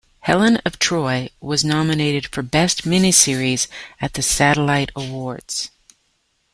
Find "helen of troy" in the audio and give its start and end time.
0.21-1.29